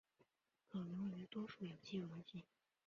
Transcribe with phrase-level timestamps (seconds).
[0.67, 2.43] 可溶于多数有机溶剂。